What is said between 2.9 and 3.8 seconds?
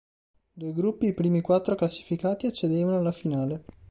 alla finale.